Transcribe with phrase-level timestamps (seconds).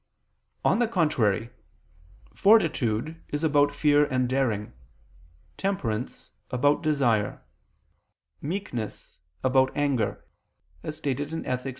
[0.65, 1.51] On the contrary,
[2.33, 4.73] Fortitude is about fear and daring;
[5.57, 7.43] temperance about desire;
[8.41, 10.25] meekness about anger;
[10.81, 11.69] as stated in _Ethic.